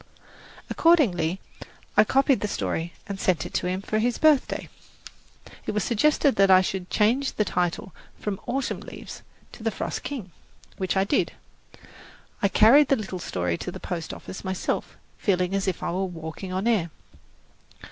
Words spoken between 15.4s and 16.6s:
as if I were walking